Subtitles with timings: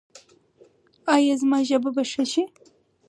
[1.15, 2.43] ایا زما ژبه به ښه شي؟